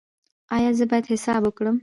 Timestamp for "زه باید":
0.77-1.09